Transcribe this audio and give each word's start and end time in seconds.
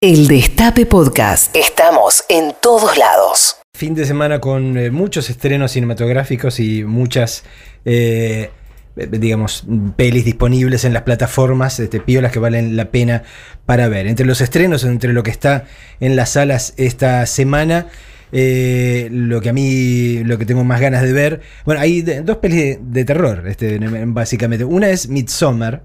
El 0.00 0.28
Destape 0.28 0.86
Podcast. 0.86 1.56
Estamos 1.56 2.22
en 2.28 2.52
todos 2.62 2.96
lados. 2.96 3.56
Fin 3.76 3.96
de 3.96 4.04
semana 4.06 4.40
con 4.40 4.78
eh, 4.78 4.92
muchos 4.92 5.28
estrenos 5.28 5.72
cinematográficos 5.72 6.60
y 6.60 6.84
muchas, 6.84 7.42
eh, 7.84 8.50
digamos, 8.94 9.64
pelis 9.96 10.24
disponibles 10.24 10.84
en 10.84 10.92
las 10.92 11.02
plataformas, 11.02 11.80
este, 11.80 11.98
piolas 11.98 12.30
que 12.30 12.38
valen 12.38 12.76
la 12.76 12.92
pena 12.92 13.24
para 13.66 13.88
ver. 13.88 14.06
Entre 14.06 14.24
los 14.24 14.40
estrenos, 14.40 14.84
entre 14.84 15.12
lo 15.12 15.24
que 15.24 15.32
está 15.32 15.64
en 15.98 16.14
las 16.14 16.30
salas 16.30 16.74
esta 16.76 17.26
semana, 17.26 17.88
eh, 18.30 19.08
lo 19.10 19.40
que 19.40 19.48
a 19.48 19.52
mí, 19.52 20.22
lo 20.22 20.38
que 20.38 20.46
tengo 20.46 20.62
más 20.62 20.80
ganas 20.80 21.02
de 21.02 21.12
ver, 21.12 21.40
bueno, 21.64 21.80
hay 21.80 22.02
de- 22.02 22.20
dos 22.22 22.36
pelis 22.36 22.56
de, 22.56 22.78
de 22.80 23.04
terror, 23.04 23.48
este, 23.48 23.80
básicamente. 24.06 24.64
Una 24.64 24.90
es 24.90 25.08
Midsommar, 25.08 25.82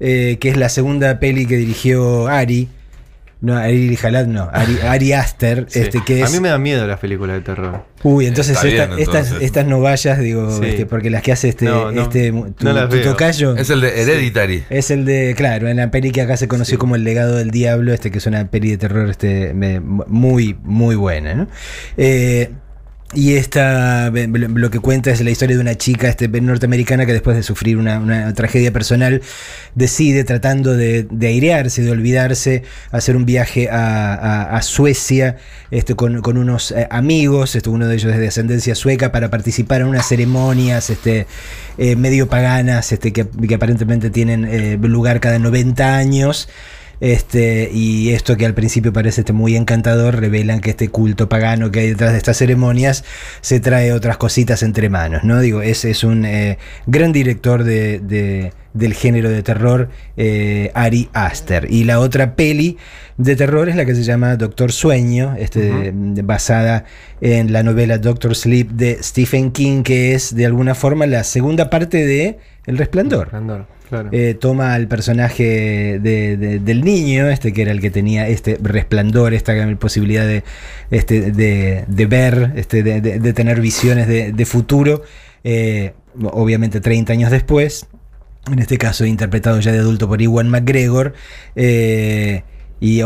eh, 0.00 0.38
que 0.40 0.48
es 0.48 0.56
la 0.56 0.68
segunda 0.68 1.20
peli 1.20 1.46
que 1.46 1.56
dirigió 1.56 2.26
Ari. 2.26 2.68
No, 3.40 3.56
Ari 3.56 3.94
Jalad 3.94 4.26
no, 4.26 4.48
Ari, 4.52 4.78
Ari 4.80 5.12
Aster, 5.12 5.66
Sí. 5.68 5.78
este, 5.78 6.02
que 6.04 6.22
es... 6.22 6.28
A 6.28 6.32
mí 6.32 6.40
me 6.40 6.48
da 6.48 6.58
miedo 6.58 6.84
las 6.88 6.98
películas 6.98 7.36
de 7.36 7.42
terror. 7.42 7.84
Uy, 8.02 8.26
entonces, 8.26 8.56
Está 8.56 8.66
esta- 8.66 8.86
bien, 8.86 8.98
estas, 8.98 9.26
entonces. 9.26 9.46
estas 9.46 9.66
no 9.66 9.80
vayas, 9.80 10.18
digo, 10.18 10.50
Sí. 10.60 10.66
este, 10.66 10.86
porque 10.86 11.08
las 11.08 11.22
que 11.22 11.30
hace 11.30 11.48
este, 11.50 11.64
No, 11.66 11.92
no, 11.92 12.02
este 12.02 12.32
tu, 12.32 12.64
no 12.64 12.88
tocayo 12.88 13.56
Es 13.56 13.70
el 13.70 13.80
de 13.80 14.02
Hereditary. 14.02 14.64
es 14.70 14.90
el 14.90 15.04
de, 15.04 15.34
claro, 15.36 15.68
en 15.68 15.76
la 15.76 15.90
peli 15.92 16.10
que 16.10 16.20
acá 16.22 16.36
se 16.36 16.48
conoció 16.48 16.78
como 16.78 16.96
El 16.96 17.04
legado 17.04 17.36
del 17.36 17.52
diablo, 17.52 17.92
este 17.92 18.10
que 18.10 18.18
es 18.18 18.26
una 18.26 18.50
peli 18.50 18.70
de 18.72 18.78
terror 18.78 19.08
este, 19.08 19.54
me- 19.54 19.78
muy, 19.80 20.56
muy 20.64 20.96
buena, 20.96 21.34
¿no? 21.34 21.46
Eh, 21.96 22.50
y 23.14 23.36
esta 23.36 24.10
lo 24.10 24.70
que 24.70 24.80
cuenta 24.80 25.10
es 25.10 25.22
la 25.22 25.30
historia 25.30 25.56
de 25.56 25.62
una 25.62 25.76
chica 25.76 26.08
este, 26.08 26.28
norteamericana 26.28 27.06
que 27.06 27.14
después 27.14 27.36
de 27.36 27.42
sufrir 27.42 27.78
una, 27.78 28.34
tragedia 28.34 28.70
personal 28.70 29.22
decide, 29.74 30.24
tratando 30.24 30.76
de, 30.76 31.04
de 31.10 31.26
airearse, 31.28 31.82
de 31.82 31.90
olvidarse, 31.90 32.64
hacer 32.90 33.16
un 33.16 33.24
viaje 33.24 33.70
a, 33.70 34.56
a- 34.56 34.62
Suecia 34.62 35.36
este, 35.70 35.94
con, 35.94 36.20
con 36.20 36.36
unos 36.36 36.72
eh, 36.72 36.86
amigos, 36.90 37.56
este, 37.56 37.70
uno 37.70 37.86
de 37.86 37.94
ellos 37.94 38.12
es 38.12 38.18
de 38.18 38.28
ascendencia 38.28 38.74
sueca, 38.74 39.10
para 39.10 39.30
participar 39.30 39.80
en 39.80 39.86
unas 39.86 40.06
ceremonias 40.06 40.90
este, 40.90 41.26
eh, 41.78 41.96
medio 41.96 42.28
paganas 42.28 42.92
este, 42.92 43.14
que, 43.14 43.26
que 43.26 43.54
aparentemente 43.54 44.10
tienen 44.10 44.44
eh, 44.44 44.76
lugar 44.82 45.20
cada 45.20 45.38
90 45.38 45.96
años. 45.96 46.48
Este, 47.00 47.70
y 47.72 48.10
esto 48.10 48.36
que 48.36 48.44
al 48.46 48.54
principio 48.54 48.92
parece 48.92 49.20
este, 49.20 49.32
muy 49.32 49.54
encantador, 49.56 50.16
revelan 50.20 50.60
que 50.60 50.70
este 50.70 50.88
culto 50.88 51.28
pagano 51.28 51.70
que 51.70 51.80
hay 51.80 51.88
detrás 51.90 52.12
de 52.12 52.18
estas 52.18 52.36
ceremonias 52.38 53.04
se 53.40 53.60
trae 53.60 53.92
otras 53.92 54.16
cositas 54.16 54.62
entre 54.62 54.88
manos, 54.88 55.22
¿no? 55.22 55.40
Digo, 55.40 55.62
es, 55.62 55.84
es 55.84 56.02
un 56.02 56.24
eh, 56.24 56.58
gran 56.86 57.12
director 57.12 57.62
de, 57.64 58.00
de- 58.00 58.52
del 58.74 58.94
género 58.94 59.30
de 59.30 59.42
terror, 59.42 59.88
eh, 60.16 60.70
Ari 60.74 61.08
Aster. 61.12 61.66
Y 61.70 61.84
la 61.84 61.98
otra 61.98 62.36
peli 62.36 62.76
de 63.16 63.34
terror 63.34 63.68
es 63.68 63.74
la 63.74 63.84
que 63.84 63.94
se 63.94 64.04
llama 64.04 64.36
Doctor 64.36 64.70
Sueño, 64.70 65.34
este, 65.38 65.90
basada 65.94 66.84
en 67.20 67.52
la 67.52 67.64
novela 67.64 67.98
Doctor 67.98 68.36
Sleep 68.36 68.68
de 68.70 68.98
Stephen 69.02 69.50
King, 69.50 69.82
que 69.82 70.14
es 70.14 70.34
de 70.34 70.46
alguna 70.46 70.74
forma 70.76 71.06
la 71.06 71.24
segunda 71.24 71.70
parte 71.70 72.04
de 72.06 72.38
El 72.66 72.78
Resplandor. 72.78 73.22
Resplandor, 73.24 73.66
Eh, 74.12 74.34
toma 74.34 74.74
al 74.74 74.86
personaje 74.88 75.98
de- 76.00 76.36
de- 76.36 76.58
del 76.58 76.84
niño, 76.84 77.28
este 77.28 77.52
que 77.52 77.62
era 77.62 77.72
el 77.72 77.80
que 77.80 77.90
tenía 77.90 78.28
este 78.28 78.58
resplandor, 78.62 79.34
esta 79.34 79.54
posibilidad 79.76 80.26
de, 80.26 80.44
este, 80.90 81.30
ver, 82.06 82.52
este, 82.56 82.82
de, 82.82 83.00
tener 83.32 83.60
visiones 83.60 84.06
de, 84.06 84.32
de 84.32 84.44
futuro, 84.46 85.02
eh, 85.44 85.92
obviamente 86.22 86.80
30 86.80 87.12
años 87.12 87.30
después, 87.30 87.86
en 88.50 88.58
este 88.58 88.78
caso 88.78 89.04
interpretado 89.04 89.60
ya 89.60 89.72
de 89.72 89.78
adulto 89.78 90.08
por 90.08 90.20
Iwan 90.22 90.48
McGregor. 90.48 91.14
eh, 91.56 92.42
y 92.80 93.02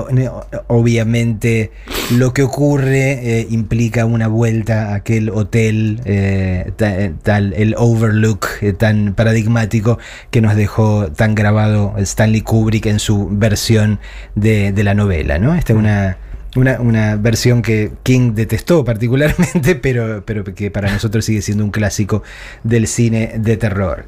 obviamente 0.66 1.70
lo 2.10 2.34
que 2.34 2.42
ocurre 2.42 3.40
eh, 3.40 3.46
implica 3.50 4.04
una 4.04 4.28
vuelta 4.28 4.90
a 4.90 4.94
aquel 4.96 5.30
hotel, 5.30 6.00
eh, 6.04 6.72
eh, 6.78 7.12
tal, 7.22 7.54
el 7.54 7.74
Overlook 7.78 8.46
tan 8.78 9.14
paradigmático 9.14 9.98
que 10.30 10.40
nos 10.40 10.56
dejó 10.56 11.10
tan 11.12 11.34
grabado 11.34 11.94
Stanley 11.98 12.42
Kubrick 12.42 12.86
en 12.86 12.98
su 12.98 13.28
versión 13.30 13.98
de, 14.34 14.72
de 14.72 14.84
la 14.84 14.94
novela. 14.94 15.38
¿no? 15.38 15.54
Esta 15.54 15.72
es 15.72 15.78
una, 15.78 16.18
una, 16.54 16.80
una 16.80 17.16
versión 17.16 17.62
que 17.62 17.92
King 18.02 18.32
detestó 18.34 18.84
particularmente, 18.84 19.74
pero, 19.82 20.22
pero 20.26 20.44
que 20.44 20.70
para 20.70 20.92
nosotros 20.92 21.24
sigue 21.24 21.40
siendo 21.40 21.64
un 21.64 21.70
clásico 21.70 22.22
del 22.62 22.86
cine 22.86 23.34
de 23.38 23.56
terror. 23.56 24.06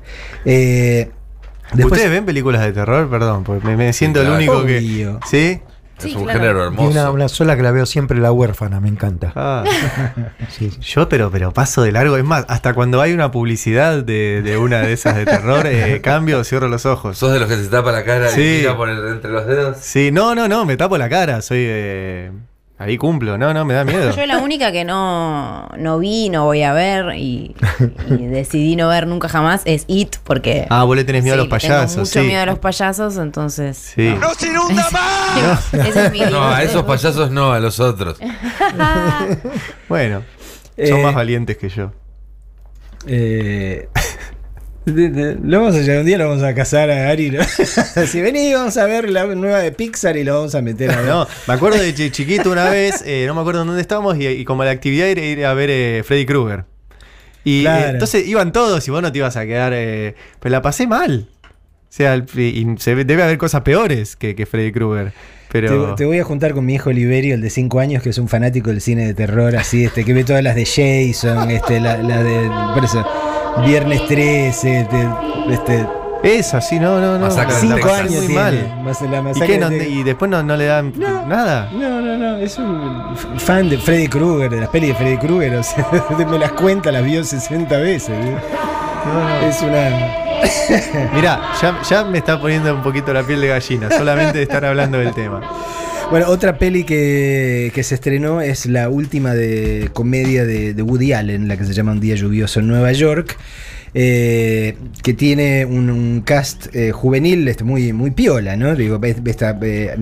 Después- 1.72 1.92
¿Ustedes 1.92 2.10
ven 2.10 2.24
películas 2.26 2.62
de 2.62 2.72
terror? 2.72 3.08
Perdón, 3.08 3.42
porque 3.44 3.66
me, 3.66 3.76
me 3.76 3.92
siento 3.92 4.20
claro. 4.20 4.34
el 4.36 4.38
único 4.48 4.58
Obvio. 4.58 5.18
que. 5.20 5.26
¿Sí? 5.26 5.60
es 5.96 6.02
Sí, 6.10 6.14
un 6.16 6.24
claro. 6.24 6.40
género 6.40 6.58
Y 6.58 6.62
hermoso. 6.66 6.88
una, 6.90 7.10
una 7.12 7.28
sola 7.28 7.56
que 7.56 7.62
la 7.62 7.70
veo 7.70 7.86
siempre, 7.86 8.18
La 8.18 8.32
huérfana, 8.32 8.80
me 8.80 8.88
encanta. 8.88 9.32
Ah, 9.36 9.62
Sí. 10.50 10.70
yo, 10.80 11.08
pero, 11.08 11.30
pero 11.30 11.52
paso 11.52 11.82
de 11.82 11.92
largo. 11.92 12.16
Es 12.16 12.24
más, 12.24 12.44
hasta 12.48 12.74
cuando 12.74 13.00
hay 13.00 13.12
una 13.12 13.30
publicidad 13.30 14.02
de, 14.02 14.42
de 14.42 14.56
una 14.58 14.80
de 14.80 14.92
esas 14.92 15.14
de 15.14 15.24
terror, 15.24 15.66
eh, 15.66 16.00
cambio, 16.02 16.42
cierro 16.42 16.68
los 16.68 16.84
ojos. 16.84 17.16
¿Sos 17.16 17.32
de 17.32 17.38
los 17.38 17.48
que 17.48 17.56
se 17.56 17.68
tapa 17.68 17.92
la 17.92 18.04
cara 18.04 18.28
Sí. 18.28 18.40
y 18.42 18.58
mira 18.58 18.76
por 18.76 18.88
el- 18.88 19.06
entre 19.06 19.30
los 19.30 19.46
dedos? 19.46 19.76
Sí, 19.80 20.10
no, 20.12 20.34
no, 20.34 20.48
no, 20.48 20.64
me 20.66 20.76
tapo 20.76 20.98
la 20.98 21.08
cara. 21.08 21.40
Soy. 21.42 21.58
eh, 21.60 22.32
ahí 22.84 22.98
cumplo. 22.98 23.36
No, 23.38 23.52
no, 23.54 23.64
me 23.64 23.74
da 23.74 23.84
miedo. 23.84 24.14
Yo 24.14 24.26
la 24.26 24.38
única 24.38 24.70
que 24.72 24.84
no, 24.84 25.68
no 25.78 25.98
vi, 25.98 26.28
no 26.28 26.44
voy 26.44 26.62
a 26.62 26.72
ver 26.72 27.16
y, 27.16 27.54
y 28.08 28.16
decidí 28.26 28.76
no 28.76 28.88
ver 28.88 29.06
nunca 29.06 29.28
jamás 29.28 29.62
es 29.64 29.84
It 29.88 30.16
porque... 30.22 30.66
Ah, 30.70 30.84
vos 30.84 30.94
le 30.96 31.04
tenés 31.04 31.22
miedo 31.22 31.34
sí, 31.36 31.40
a 31.40 31.44
los 31.44 31.52
le 31.52 31.58
tengo 31.58 31.74
payasos. 31.74 31.98
mucho 31.98 32.20
sí. 32.20 32.26
miedo 32.26 32.42
a 32.42 32.46
los 32.46 32.58
payasos, 32.58 33.16
entonces... 33.16 33.76
Sí. 33.76 34.14
¡No 34.20 34.34
se 34.34 34.48
inunda 34.48 34.88
más! 34.90 35.74
Ese 35.74 36.06
es 36.06 36.12
mi 36.12 36.20
No, 36.20 36.46
a 36.48 36.62
esos 36.62 36.82
payasos 36.84 37.30
no, 37.30 37.52
a 37.52 37.60
los 37.60 37.80
otros. 37.80 38.18
Bueno, 39.88 40.22
son 40.76 40.98
Eh, 40.98 41.02
más 41.02 41.14
valientes 41.14 41.56
que 41.56 41.68
yo. 41.68 41.92
Eh, 43.06 43.88
lo 44.86 45.60
vamos 45.60 45.74
a 45.76 45.80
llevar 45.80 46.00
un 46.00 46.06
día, 46.06 46.18
lo 46.18 46.28
vamos 46.28 46.42
a 46.42 46.54
casar 46.54 46.90
a 46.90 47.08
Ari. 47.10 47.30
¿no? 47.30 47.42
si 48.06 48.20
vení, 48.20 48.52
vamos 48.52 48.76
a 48.76 48.84
ver 48.86 49.08
la 49.10 49.24
nueva 49.26 49.58
de 49.60 49.72
Pixar 49.72 50.16
y 50.16 50.24
lo 50.24 50.34
vamos 50.34 50.54
a 50.54 50.62
meter 50.62 50.90
a. 50.90 51.02
No, 51.02 51.26
me 51.48 51.54
acuerdo 51.54 51.78
de 51.78 51.94
chi- 51.94 52.10
chiquito 52.10 52.50
una 52.50 52.68
vez, 52.68 53.02
eh, 53.06 53.24
no 53.26 53.34
me 53.34 53.40
acuerdo 53.40 53.62
en 53.62 53.68
dónde 53.68 53.82
estábamos, 53.82 54.18
y, 54.18 54.26
y 54.26 54.44
como 54.44 54.64
la 54.64 54.70
actividad 54.70 55.08
era 55.08 55.22
ir 55.22 55.44
a 55.46 55.54
ver 55.54 55.70
eh, 55.70 56.02
Freddy 56.04 56.26
Krueger. 56.26 56.64
Y 57.44 57.66
eh, 57.66 57.88
entonces 57.90 58.26
iban 58.26 58.52
todos 58.52 58.86
y 58.88 58.90
vos 58.90 59.02
no 59.02 59.10
te 59.12 59.18
ibas 59.18 59.36
a 59.36 59.44
quedar. 59.46 59.72
eh, 59.74 60.14
pero 60.40 60.52
la 60.52 60.62
pasé 60.62 60.86
mal. 60.86 61.28
O 61.42 61.96
sea, 61.96 62.14
el- 62.14 62.24
y 62.36 62.66
se 62.78 62.94
debe 62.94 63.22
haber 63.22 63.38
cosas 63.38 63.62
peores 63.62 64.16
que, 64.16 64.34
que 64.34 64.46
Freddy 64.46 64.72
Krueger. 64.72 65.12
Pero. 65.52 65.90
Te, 65.90 65.98
te 66.02 66.04
voy 66.04 66.18
a 66.18 66.24
juntar 66.24 66.52
con 66.52 66.66
mi 66.66 66.74
hijo 66.74 66.90
Oliverio, 66.90 67.36
el 67.36 67.40
de 67.40 67.48
5 67.48 67.78
años, 67.78 68.02
que 68.02 68.08
es 68.10 68.18
un 68.18 68.28
fanático 68.28 68.70
del 68.70 68.80
cine 68.80 69.06
de 69.06 69.14
terror, 69.14 69.54
así, 69.56 69.84
este, 69.84 70.04
que 70.04 70.12
ve 70.12 70.24
todas 70.24 70.42
las 70.42 70.56
de 70.56 70.64
Jason, 70.66 71.48
este, 71.52 71.78
la, 71.80 71.96
la 71.98 72.22
de. 72.24 72.50
Por 72.74 72.84
eso, 72.84 73.06
Viernes 73.64 74.06
13, 74.06 74.80
este. 74.80 75.08
este 75.50 75.86
Eso, 76.22 76.60
sí, 76.60 76.78
no, 76.80 77.00
no, 77.00 77.18
no. 77.18 77.26
Masacre 77.26 77.54
en 77.54 77.60
cinco 77.60 77.90
años 77.92 78.12
muy 78.12 78.26
tiene, 78.26 78.34
mal. 78.42 78.82
más 78.84 79.00
la 79.02 79.30
¿Y, 79.34 79.40
qué, 79.46 79.58
no- 79.58 79.68
de- 79.70 79.88
y 79.88 80.02
después 80.02 80.30
no, 80.30 80.42
no 80.42 80.56
le 80.56 80.66
dan 80.66 80.92
No. 80.96 81.26
nada. 81.26 81.68
No, 81.72 82.00
no, 82.00 82.16
no, 82.16 82.36
es 82.38 82.58
un 82.58 83.14
fan 83.38 83.68
de 83.68 83.76
Freddy 83.78 84.08
Krueger, 84.08 84.50
de 84.50 84.60
las 84.60 84.68
pelis 84.70 84.88
de 84.90 84.94
Freddy 84.94 85.18
Krueger, 85.18 85.56
o 85.56 85.62
sea, 85.62 85.86
me 86.30 86.38
las 86.38 86.52
cuenta, 86.52 86.90
las 86.90 87.04
vio 87.04 87.22
60 87.22 87.76
veces. 87.76 88.10
¿eh? 88.10 88.36
Es 89.48 89.60
una... 89.62 91.10
Mirá, 91.14 91.40
ya, 91.60 91.80
ya 91.88 92.04
me 92.04 92.18
está 92.18 92.40
poniendo 92.40 92.74
un 92.74 92.82
poquito 92.82 93.12
la 93.12 93.22
piel 93.22 93.40
de 93.40 93.48
gallina, 93.48 93.90
solamente 93.90 94.38
de 94.38 94.44
estar 94.44 94.64
hablando 94.64 94.98
del 94.98 95.12
tema. 95.12 95.40
Bueno, 96.10 96.28
otra 96.28 96.58
peli 96.58 96.84
que, 96.84 97.72
que 97.74 97.82
se 97.82 97.94
estrenó 97.96 98.40
es 98.40 98.66
la 98.66 98.88
última 98.88 99.34
de 99.34 99.90
comedia 99.92 100.44
de, 100.44 100.74
de 100.74 100.82
Woody 100.82 101.12
Allen, 101.12 101.48
la 101.48 101.56
que 101.56 101.64
se 101.64 101.72
llama 101.72 101.92
Un 101.92 102.00
día 102.00 102.14
lluvioso 102.14 102.60
en 102.60 102.68
Nueva 102.68 102.92
York, 102.92 103.36
eh, 103.94 104.76
que 105.02 105.14
tiene 105.14 105.64
un, 105.64 106.22
cast 106.24 106.74
eh, 106.74 106.92
juvenil 106.92 107.48
este, 107.48 107.64
muy, 107.64 107.92
muy 107.92 108.10
piola, 108.10 108.56
¿no? 108.56 108.76
Digo, 108.76 109.00
esta 109.02 109.58
eh, 109.62 109.96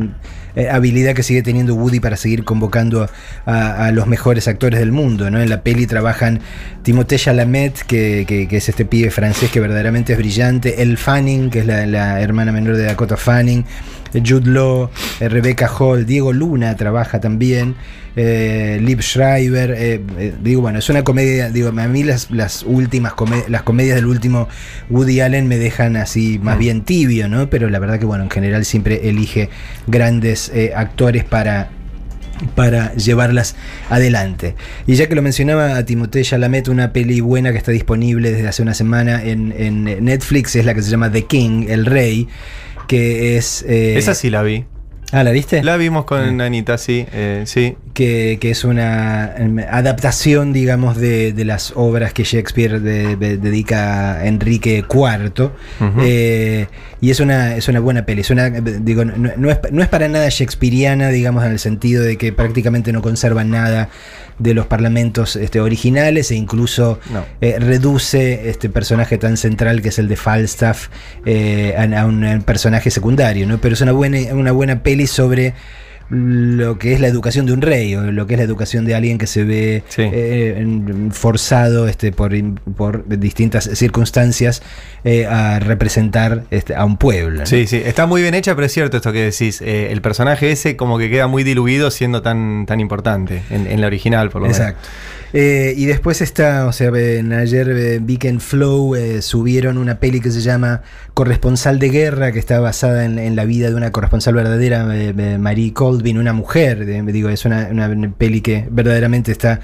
eh, 0.57 0.69
habilidad 0.69 1.15
que 1.15 1.23
sigue 1.23 1.43
teniendo 1.43 1.75
Woody 1.75 2.01
para 2.01 2.17
seguir 2.17 2.45
convocando 2.45 3.09
a, 3.47 3.87
a 3.87 3.93
los 3.93 4.07
mejores 4.07 4.49
actores 4.49 4.81
del 4.81 4.93
mundo, 4.93 5.31
¿no? 5.31 5.41
En 5.41 5.49
la 5.51 5.63
peli 5.63 5.87
trabajan 5.87 6.41
Timothée 6.83 7.19
Chalamet, 7.19 7.83
que, 7.87 8.25
que- 8.27 8.49
que 8.49 8.57
es 8.57 8.69
este 8.69 8.85
pibe 8.85 9.11
francés 9.11 9.51
que 9.51 9.61
verdaderamente 9.61 10.13
es 10.13 10.19
brillante, 10.19 10.83
Elle 10.83 10.97
Fanning, 10.97 11.51
que 11.51 11.61
es 11.61 11.67
la, 11.67 11.87
la 11.87 12.21
hermana 12.21 12.53
menor 12.53 12.77
de 12.77 12.85
Dakota 12.85 13.17
Fanning, 13.17 13.65
Jude 14.13 14.51
Law, 14.51 14.91
eh, 15.21 15.29
Rebecca 15.29 15.69
Hall, 15.69 16.05
Diego 16.05 16.33
Luna 16.35 16.77
trabaja 16.77 17.19
también, 17.21 17.77
eh, 18.15 18.79
Liv 18.83 19.01
Schreiber, 19.01 19.71
eh, 19.71 20.03
eh, 20.19 20.35
digo, 20.43 20.61
bueno, 20.61 20.79
es 20.81 20.91
una 20.91 21.03
comedia, 21.03 21.49
digo, 21.49 21.69
a 21.69 21.73
mí 21.89 22.03
las, 22.03 22.31
las 22.31 22.63
últimas 22.65 23.15
come- 23.15 23.45
las 23.49 23.63
comedias 23.63 23.97
del 23.97 24.05
último 24.05 24.49
Woody 24.91 25.21
Allen 25.21 25.49
me 25.49 25.57
dejan 25.57 25.97
así 25.97 26.39
más 26.43 26.59
bien 26.59 26.83
tibio, 26.83 27.27
¿no? 27.29 27.49
Pero 27.49 27.71
la 27.71 27.79
verdad 27.79 27.99
que, 27.99 28.05
bueno, 28.05 28.25
en 28.25 28.31
general 28.31 28.67
siempre 28.67 29.09
elige 29.09 29.49
grandes 29.87 30.42
eh, 30.55 30.73
actores 30.75 31.25
para 31.25 31.71
para 32.57 32.93
llevarlas 32.95 33.55
adelante. 33.89 34.57
Y 34.87 34.95
ya 34.97 35.09
que 35.09 35.15
lo 35.15 35.23
mencionaba 35.23 35.77
a 35.77 35.85
Timothée 35.85 36.25
Chalamet, 36.25 36.67
una 36.69 36.93
peli 36.93 37.21
buena 37.21 37.53
que 37.53 37.59
está 37.59 37.71
disponible 37.71 38.33
desde 38.33 38.49
hace 38.49 38.63
una 38.63 38.75
semana 38.75 39.23
en, 39.23 39.55
en 39.57 40.05
Netflix 40.05 40.57
es 40.57 40.65
la 40.65 40.75
que 40.75 40.83
se 40.83 40.91
llama 40.91 41.13
The 41.13 41.27
King, 41.27 41.67
El 41.69 41.87
Rey, 41.87 42.27
que 42.89 43.37
es... 43.37 43.65
eh, 43.69 43.97
Esa 43.97 44.15
sí 44.15 44.29
la 44.29 44.43
vi. 44.43 44.65
Ah, 45.13 45.23
¿la 45.23 45.31
viste? 45.31 45.63
La 45.63 45.77
vimos 45.77 46.05
con 46.05 46.41
Anita, 46.41 46.79
sí, 46.79 47.07
eh, 47.13 47.43
sí. 47.47 47.77
Que, 47.95 48.39
que 48.41 48.51
es 48.51 48.65
una 48.65 49.35
em, 49.37 49.59
adaptación, 49.59 50.53
digamos, 50.53 50.97
de, 50.97 51.33
de 51.33 51.45
las 51.45 51.73
obras 51.77 52.13
que 52.15 52.25
Shakespeare 52.25 52.81
de- 52.81 53.17
de- 53.17 53.37
dedica 53.37 54.15
a 54.15 54.27
Enrique 54.27 54.83
IV. 54.89 55.51
Eh, 56.01 56.67
y 57.01 57.11
es 57.11 57.21
una, 57.21 57.57
es 57.57 57.69
una 57.69 57.81
buena 57.81 58.07
peli. 58.07 58.23
Es 58.23 58.31
una, 58.31 58.49
digo, 58.51 59.05
no, 59.05 59.31
no 59.37 59.51
es, 59.51 59.59
no 59.71 59.83
es 59.83 59.89
para 59.89 60.09
nada 60.09 60.29
shakespeariana, 60.31 61.09
digamos, 61.09 61.45
en 61.45 61.53
el 61.53 61.59
sentido 61.59 62.03
de 62.03 62.17
que 62.17 62.33
prácticamente 62.33 62.93
no 62.93 63.03
conserva 63.03 63.45
nada 63.45 63.89
de 64.39 64.55
los 64.55 64.67
parlamentos 64.67 65.37
este, 65.37 65.61
originales 65.61 66.31
e 66.31 66.35
incluso 66.35 66.99
No. 67.13 67.25
eh, 67.43 67.57
reduce 67.59 68.49
este 68.49 68.69
personaje 68.71 69.19
tan 69.19 69.37
central 69.37 69.83
que 69.83 69.91
es 69.91 69.99
el 69.99 70.09
de 70.09 70.17
Falstaff 70.17 70.89
eh, 71.27 71.75
a, 71.77 72.01
a 72.01 72.07
un, 72.07 72.43
personaje 72.45 72.91
secundario, 72.91 73.47
¿no? 73.47 73.61
Pero 73.61 73.75
es 73.75 73.81
una 73.83 73.93
buena, 73.93 74.19
una 74.33 74.53
buena 74.53 74.83
peli 74.83 75.07
sobre 75.07 75.53
lo 76.15 76.79
que 76.79 76.93
es 76.93 77.01
la 77.01 77.07
educación 77.09 77.47
de 77.47 77.53
un 77.55 77.63
rey 77.63 77.95
o 77.97 78.03
lo 78.13 78.27
que 78.27 78.35
es 78.35 78.39
la 78.39 78.45
educación 78.45 78.85
de 78.85 78.95
alguien 78.95 79.17
que 79.17 79.27
se 79.27 79.45
ve 79.45 79.83
Sí. 79.89 80.03
eh, 80.13 80.65
forzado 81.11 81.89
este, 81.89 82.13
por, 82.13 82.33
por 82.77 83.09
distintas 83.19 83.65
circunstancias 83.75 84.63
eh, 85.05 85.27
a 85.27 85.59
representar 85.59 86.45
este, 86.51 86.75
a 86.75 86.85
un 86.85 86.97
pueblo. 86.99 87.41
¿no? 87.41 87.47
Sí, 87.47 87.67
sí, 87.67 87.81
está 87.85 88.07
muy 88.07 88.21
bien 88.23 88.35
hecha, 88.35 88.55
pero 88.55 88.67
es 88.67 88.73
cierto 88.73 88.99
esto 88.99 89.13
que 89.13 89.23
decís. 89.25 89.61
eh, 89.63 89.89
el 89.91 90.03
personaje 90.03 90.51
ese 90.53 90.77
como 90.77 90.99
que 90.99 91.09
queda 91.11 91.27
muy 91.29 91.45
diluido 91.45 91.91
siendo 91.91 92.21
tan, 92.23 92.67
tan 92.67 92.79
importante 92.81 93.43
en, 93.51 93.67
en 93.67 93.81
la 93.81 93.87
original, 93.87 94.29
por 94.31 94.43
lo 94.43 94.49
menos. 94.49 94.59
Exacto. 94.61 94.89
Eh, 95.35 95.75
y 95.77 95.87
después 95.87 96.21
está, 96.21 96.67
o 96.67 96.73
sea, 96.73 96.89
ayer 96.89 97.69
eh, 97.71 98.01
en 98.23 98.41
Flow 98.41 98.95
eh, 98.95 99.23
subieron 99.23 99.79
una 99.79 99.99
peli 99.99 100.21
que 100.21 100.31
se 100.31 100.43
llama 100.43 100.83
Corresponsal 101.15 101.79
de 101.79 101.89
Guerra, 101.89 102.33
que 102.33 102.39
está 102.39 102.61
basada 102.61 103.05
en, 103.05 103.37
la 103.37 103.45
vida 103.45 103.71
de 103.71 103.77
una 103.77 103.93
corresponsal 103.93 104.35
verdadera, 104.35 104.87
eh, 104.95 105.39
Marie 105.39 105.73
Colvin, 105.73 106.19
una 106.19 106.33
mujer. 106.33 106.85
digo, 107.07 107.31
es 107.31 107.45
una, 107.45 107.69
una 107.71 108.11
peli 108.11 108.43
que 108.43 108.67
verdaderamente 108.71 109.33
está 109.33 109.61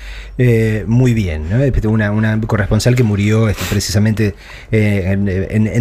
muy 0.86 1.14
bien. 1.14 1.44
¿no? 1.50 1.90
Una, 1.90 2.12
una 2.12 2.40
corresponsal 2.40 2.94
que 2.94 3.02
murió 3.02 3.48
este, 3.48 3.62
precisamente 3.70 4.34
en, 4.70 5.28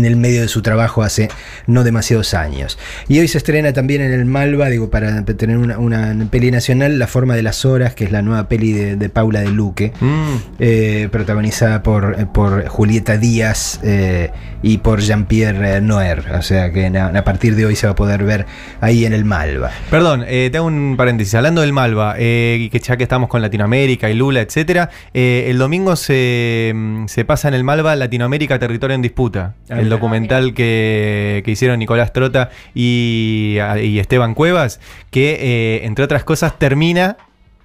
el 0.05 0.15
medio 0.15 0.41
de 0.41 0.47
su 0.47 0.61
trabajo 0.61 1.03
hace 1.03 1.29
no 1.65 1.83
demasiados 1.83 2.33
años. 2.33 2.77
Y 3.07 3.19
hoy 3.19 3.27
se 3.27 3.37
estrena 3.37 3.73
también 3.73 4.01
en 4.01 4.11
el 4.11 4.25
Malva, 4.25 4.69
digo, 4.69 4.89
para 4.89 5.23
tener 5.25 5.57
una, 5.57 5.77
una 5.79 6.27
peli 6.29 6.51
nacional, 6.51 6.99
La 6.99 7.07
forma 7.07 7.35
de 7.35 7.43
las 7.43 7.65
horas, 7.65 7.95
que 7.95 8.03
es 8.05 8.11
la 8.11 8.21
nueva 8.21 8.47
peli 8.47 8.73
de, 8.73 8.95
de 8.95 9.09
Paula 9.09 9.41
de 9.41 9.51
Mm, 9.99 10.35
eh, 10.59 11.09
protagonizada 11.11 11.83
por, 11.83 12.15
eh, 12.19 12.25
por 12.25 12.67
Julieta 12.67 13.17
Díaz 13.17 13.79
eh, 13.83 14.31
y 14.63 14.79
por 14.79 14.99
Jean-Pierre 15.01 15.81
Noer. 15.81 16.25
O 16.37 16.41
sea 16.41 16.71
que 16.71 16.89
na- 16.89 17.07
a, 17.07 17.23
partir 17.23 17.55
de 17.55 17.65
hoy 17.65 17.75
se 17.75 17.87
va 17.87 17.91
a 17.93 17.95
poder 17.95 18.23
ver 18.23 18.45
ahí 18.81 19.05
en 19.05 19.13
el 19.13 19.23
Malva. 19.25 19.71
Perdón, 19.89 20.23
eh, 20.27 20.49
te 20.51 20.57
hago 20.57 20.67
un 20.67 20.95
paréntesis. 20.97 21.35
Hablando 21.35 21.61
del 21.61 21.73
Malva, 21.73 22.15
eh, 22.17 22.57
y 22.59 22.69
que 22.69 22.79
ya 22.79 22.97
que 22.97 23.03
estamos 23.03 23.29
con 23.29 23.41
Latinoamérica 23.41 24.09
y 24.09 24.13
Lula, 24.15 24.41
etcétera, 24.41 24.89
eh, 25.13 25.45
el 25.49 25.57
domingo 25.57 25.95
se, 25.95 26.71
mm, 26.75 27.05
se 27.07 27.23
pasa 27.25 27.47
en 27.47 27.53
el 27.53 27.63
Malva 27.63 27.95
Latinoamérica 27.95 28.59
Territorio 28.59 28.95
en 28.95 29.01
Disputa. 29.01 29.53
Ah, 29.69 29.79
el 29.79 29.89
documental 29.89 30.53
que, 30.53 31.41
que 31.45 31.51
hicieron 31.51 31.79
Nicolás 31.79 32.13
Trota 32.13 32.49
y, 32.73 33.57
y 33.83 33.99
Esteban 33.99 34.33
Cuevas, 34.33 34.79
que 35.11 35.37
eh, 35.39 35.85
entre 35.85 36.03
otras 36.05 36.23
cosas 36.23 36.57
termina. 36.57 37.17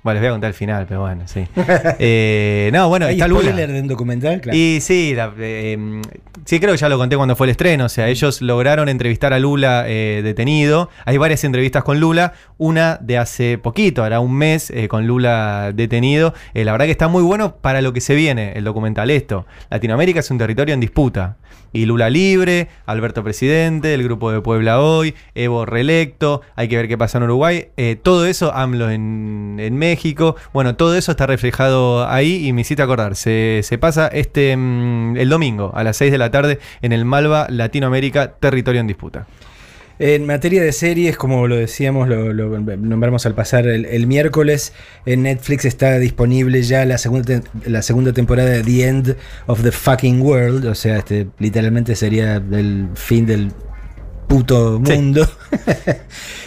Bueno, 0.03 0.15
les 0.21 0.23
voy 0.23 0.29
a 0.29 0.33
contar 0.33 0.49
el 0.49 0.55
final, 0.55 0.85
pero 0.89 1.01
bueno, 1.03 1.23
sí. 1.27 1.47
Eh, 1.99 2.71
no, 2.73 2.89
bueno, 2.89 3.07
¿Hay 3.07 3.15
está 3.15 3.29
spoiler 3.29 3.71
de 3.71 3.81
un 3.81 3.87
documental? 3.89 4.41
Claro. 4.41 4.59
Y 4.59 4.81
sí, 4.81 5.15
la- 5.15 5.33
eh, 5.39 5.73
em, 5.73 6.03
sí, 6.45 6.59
creo 6.59 6.73
que 6.73 6.79
ya 6.79 6.89
lo 6.89 6.99
conté 6.99 7.17
cuando 7.17 7.37
fue 7.37 7.47
el 7.47 7.53
estreno. 7.53 7.85
O 7.85 7.89
sea, 7.89 8.09
ellos 8.09 8.43
lograron 8.43 8.89
entrevistar 8.89 9.33
a 9.33 9.39
Lula 9.39 9.85
eh, 9.87 10.21
detenido. 10.25 10.91
Hay 11.05 11.19
varias 11.19 11.45
entrevistas 11.45 11.85
con 11.85 12.01
Lula. 12.01 12.33
Una 12.59 12.99
de 13.01 13.19
hace 13.19 13.59
poquito, 13.59 14.03
hará 14.03 14.19
un 14.21 14.35
mes, 14.35 14.73
con 14.89 15.07
Lula 15.07 15.71
detenido. 15.75 16.35
La 16.55 16.73
verdad 16.73 16.87
que 16.87 16.93
está 16.93 17.07
muy 17.09 17.23
bueno 17.23 17.57
para 17.57 17.81
lo 17.81 17.93
que 17.93 18.01
se 18.01 18.15
viene, 18.17 18.53
el 18.57 18.65
documental. 18.65 19.11
Esto: 19.11 19.47
Latinoamérica 19.71 20.21
es 20.21 20.31
un 20.31 20.39
territorio 20.39 20.75
en 20.75 20.81
disputa. 20.81 21.37
Y 21.75 21.87
Lula 21.87 22.11
libre, 22.11 22.69
Alberto 22.85 23.25
presidente, 23.25 23.95
el 23.95 24.03
grupo 24.05 24.31
de 24.31 24.43
Puebla 24.43 24.81
hoy, 24.83 25.15
Evo 25.35 25.65
reelecto, 25.65 26.43
hay 26.55 26.69
que 26.69 26.77
ver 26.77 26.87
qué 26.87 26.99
pasa 26.99 27.17
en 27.17 27.25
Uruguay. 27.25 27.69
Todo 28.03 28.27
eso, 28.27 28.53
AMLO 28.55 28.91
en, 28.91 29.57
en 29.59 29.77
México. 29.77 29.92
Bueno, 30.53 30.77
todo 30.77 30.97
eso 30.97 31.13
está 31.13 31.27
reflejado 31.27 32.09
ahí 32.09 32.47
y 32.47 32.53
me 32.53 32.63
hiciste 32.63 32.83
acordar. 32.83 33.17
Se, 33.17 33.61
se 33.63 33.79
pasa 33.79 34.09
este 34.09 34.57
mm, 34.57 35.17
el 35.17 35.29
domingo 35.29 35.73
a 35.75 35.85
las 35.85 35.97
6 35.97 36.13
de 36.13 36.19
la 36.19 36.31
tarde 36.31 36.59
en 36.81 36.93
el 36.93 37.05
Malva 37.05 37.47
Latinoamérica, 37.49 38.33
territorio 38.33 38.81
en 38.81 38.87
disputa. 38.87 39.27
En 39.99 40.27
materia 40.27 40.63
de 40.63 40.73
series, 40.73 41.17
como 41.17 41.47
lo 41.47 41.57
decíamos, 41.57 42.09
lo, 42.09 42.33
lo 42.33 42.59
nombramos 42.59 43.25
al 43.27 43.35
pasar 43.35 43.69
el, 43.69 43.85
el 43.85 44.07
miércoles, 44.07 44.73
en 45.07 45.23
Netflix 45.23 45.65
está 45.65 45.99
disponible 45.99 46.63
ya 46.63 46.85
la 46.87 46.99
segunda, 46.99 47.41
la 47.67 47.83
segunda 47.83 48.13
temporada 48.13 48.51
de 48.51 48.63
The 48.63 48.89
End 48.89 49.17
of 49.47 49.63
the 49.63 49.71
Fucking 49.71 50.21
World, 50.23 50.67
o 50.67 50.75
sea, 50.75 50.97
este, 50.97 51.29
literalmente 51.39 51.95
sería 51.95 52.37
el 52.37 52.89
fin 52.95 53.27
del 53.27 53.53
puto 54.27 54.81
Sí. 54.85 55.15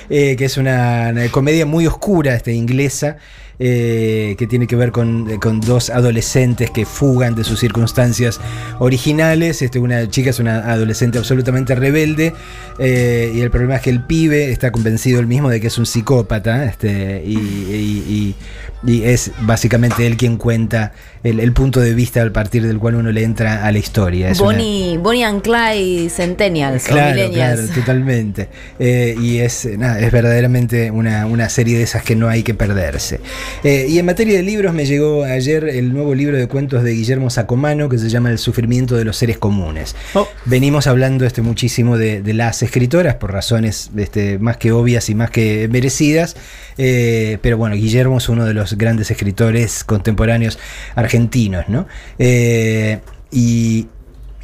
Eh, 0.09 0.35
que 0.37 0.45
es 0.45 0.57
una, 0.57 1.13
comedia 1.31 1.65
muy 1.65 1.87
oscura, 1.87 2.35
este, 2.35 2.53
inglesa, 2.53 3.17
eh, 3.57 4.35
que 4.37 4.47
tiene 4.47 4.67
que 4.67 4.75
ver 4.75 4.91
con, 4.91 5.29
eh, 5.29 5.39
con 5.39 5.61
dos 5.61 5.89
adolescentes 5.89 6.69
que 6.71 6.85
fugan 6.85 7.35
de 7.35 7.43
sus 7.43 7.59
circunstancias 7.59 8.39
originales. 8.79 9.61
Este, 9.61 9.79
una 9.79 10.09
chica 10.09 10.29
es 10.29 10.39
una 10.39 10.71
adolescente 10.71 11.17
absolutamente 11.17 11.73
rebelde 11.73 12.33
y 12.77 13.39
el 13.39 13.49
problema 13.51 13.77
es 13.77 13.81
que 13.81 13.89
el 13.89 14.03
pibe 14.03 14.51
está 14.51 14.71
convencido 14.71 15.19
él 15.19 15.27
mismo 15.27 15.49
de 15.49 15.61
que 15.61 15.67
es 15.67 15.77
un 15.77 15.85
psicópata 15.85 16.65
este, 16.65 17.23
y- 17.25 17.37
y- 17.37 18.35
y 18.85 19.03
es 19.03 19.31
básicamente 19.41 20.05
él 20.05 20.17
quien 20.17 20.37
cuenta 20.37 20.93
el, 21.23 21.39
el 21.39 21.53
punto 21.53 21.79
de 21.79 21.93
vista 21.95 22.21
al 22.21 22.31
partir 22.31 22.65
del 22.67 22.77
cual 22.77 22.95
uno 22.95 23.11
le 23.11 23.23
entra 23.23 23.65
a 23.65 23.71
la 23.71 23.79
historia. 23.79 24.29
Es 24.29 24.39
una- 24.39 24.51
Bonnie, 24.51 24.97
Bonnie 24.99 25.23
and 25.23 25.41
Clyde 25.41 26.09
Centennials 26.09 26.85
o 26.85 26.89
Claro, 26.89 27.15
Millennials. 27.15 27.61
claro, 27.61 27.73
totalmente. 27.81 28.47
Eh, 28.77 29.15
y 29.19 29.39
es, 29.39 29.65
nada, 29.77 29.99
es 29.99 30.11
verdaderamente 30.11 30.91
una, 30.91 31.25
una 31.25 31.49
serie 31.49 31.77
de 31.77 31.83
esas 31.83 32.03
que 32.03 32.15
no 32.15 32.29
hay 32.29 32.43
que 32.43 32.53
perderse. 32.53 33.21
Eh, 33.63 33.87
y 33.89 33.97
en 33.97 34.05
materia 34.05 34.35
de 34.37 34.43
libros, 34.43 34.73
me 34.73 34.85
llegó 34.85 35.23
ayer 35.23 35.63
el 35.67 35.91
nuevo 35.91 36.13
libro 36.13 36.37
de 36.37 36.47
cuentos 36.47 36.83
de 36.83 36.91
Guillermo 36.93 37.29
Sacomano 37.31 37.89
que 37.89 37.97
se 37.97 38.09
llama 38.09 38.29
El 38.29 38.37
sufrimiento 38.37 38.95
de 38.95 39.05
los 39.05 39.17
seres 39.17 39.37
comunes. 39.39 39.95
Oh. 40.13 40.27
Venimos 40.45 40.85
hablando 40.85 41.25
este, 41.25 41.41
muchísimo 41.41 41.97
de, 41.97 42.21
de 42.21 42.33
las 42.35 42.61
escritoras 42.61 43.15
por 43.15 43.31
razones 43.33 43.89
este, 43.97 44.37
más 44.37 44.57
que 44.57 44.71
obvias 44.71 45.09
y 45.09 45.15
más 45.15 45.31
que 45.31 45.67
merecidas. 45.71 46.35
eh, 46.77 47.39
pero 47.41 47.57
bueno, 47.57 47.75
Guillermo 47.75 48.17
es 48.19 48.29
uno 48.29 48.45
de 48.45 48.53
grandes 48.77 49.11
escritores 49.11 49.83
contemporáneos 49.83 50.59
argentinos, 50.95 51.67
¿no? 51.67 51.87
Eh, 52.19 52.99
y, 53.31 53.87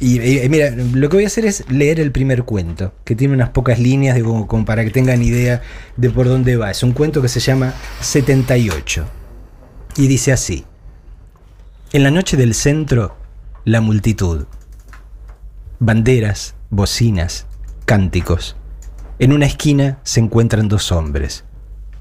mira, 0.00 0.70
lo 0.70 1.08
que 1.08 1.16
voy 1.16 1.24
a 1.24 1.28
hacer 1.28 1.44
es 1.46 1.64
leer 1.70 2.00
el 2.00 2.12
primer 2.12 2.44
cuento, 2.44 2.92
que 3.04 3.14
tiene 3.14 3.34
unas 3.34 3.50
pocas 3.50 3.78
líneas 3.78 4.14
de 4.16 4.22
como 4.22 4.64
para 4.64 4.84
que 4.84 4.90
tengan 4.90 5.22
idea 5.22 5.62
de 5.96 6.10
por 6.10 6.26
dónde 6.26 6.56
va. 6.56 6.70
Es 6.70 6.82
un 6.82 6.92
cuento 6.92 7.22
que 7.22 7.28
se 7.28 7.40
llama 7.40 7.74
78. 8.00 9.06
Y 9.96 10.06
dice 10.08 10.32
así. 10.32 10.64
En 11.92 12.02
la 12.02 12.10
noche 12.10 12.36
del 12.36 12.54
centro, 12.54 13.16
la 13.64 13.80
multitud. 13.80 14.46
Banderas, 15.78 16.54
bocinas, 16.70 17.46
cánticos. 17.84 18.56
En 19.18 19.32
una 19.32 19.46
esquina 19.46 19.98
se 20.02 20.20
encuentran 20.20 20.68
dos 20.68 20.90
hombres. 20.90 21.44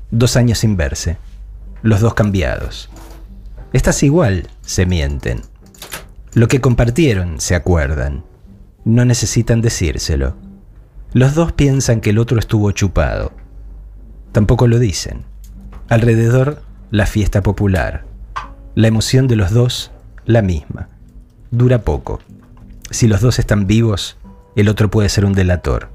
Dos 0.09 0.37
años 0.37 0.59
sin 0.59 0.75
verse. 0.75 1.17
Los 1.83 2.01
dos 2.01 2.13
cambiados. 2.13 2.89
Estás 3.73 4.03
igual, 4.03 4.49
se 4.61 4.85
mienten. 4.85 5.41
Lo 6.33 6.47
que 6.47 6.61
compartieron, 6.61 7.39
se 7.39 7.55
acuerdan. 7.55 8.23
No 8.85 9.03
necesitan 9.05 9.61
decírselo. 9.61 10.35
Los 11.13 11.35
dos 11.35 11.51
piensan 11.53 11.99
que 11.99 12.11
el 12.11 12.19
otro 12.19 12.39
estuvo 12.39 12.71
chupado. 12.71 13.31
Tampoco 14.31 14.67
lo 14.67 14.77
dicen. 14.77 15.23
Alrededor, 15.89 16.61
la 16.91 17.05
fiesta 17.05 17.41
popular. 17.41 18.05
La 18.75 18.87
emoción 18.87 19.27
de 19.27 19.35
los 19.35 19.51
dos, 19.51 19.91
la 20.25 20.41
misma. 20.41 20.89
Dura 21.49 21.81
poco. 21.81 22.21
Si 22.91 23.07
los 23.07 23.21
dos 23.21 23.39
están 23.39 23.67
vivos, 23.67 24.17
el 24.55 24.69
otro 24.69 24.91
puede 24.91 25.09
ser 25.09 25.25
un 25.25 25.33
delator. 25.33 25.89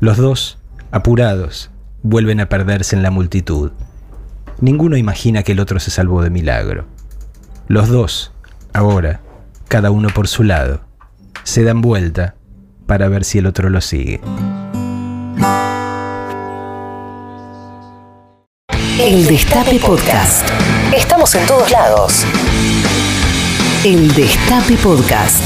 Los 0.00 0.18
dos, 0.18 0.58
apurados, 0.90 1.70
vuelven 2.02 2.40
a 2.40 2.48
perderse 2.48 2.94
en 2.94 3.02
la 3.02 3.10
multitud. 3.10 3.72
Ninguno 4.60 4.96
imagina 4.96 5.44
que 5.44 5.52
el 5.52 5.60
otro 5.60 5.78
se 5.78 5.90
salvó 5.90 6.22
de 6.22 6.30
milagro. 6.30 6.86
Los 7.68 7.88
dos, 7.88 8.32
ahora, 8.72 9.20
cada 9.68 9.92
uno 9.92 10.08
por 10.08 10.26
su 10.26 10.42
lado, 10.42 10.80
se 11.44 11.62
dan 11.62 11.80
vuelta 11.80 12.34
para 12.86 13.08
ver 13.08 13.24
si 13.24 13.38
el 13.38 13.46
otro 13.46 13.70
lo 13.70 13.80
sigue. 13.80 14.20
El 19.00 19.26
Destape 19.26 19.78
Podcast. 19.78 20.48
Estamos 20.92 21.32
en 21.36 21.46
todos 21.46 21.70
lados. 21.70 22.24
El 23.84 24.12
Destape 24.12 24.76
Podcast. 24.78 25.40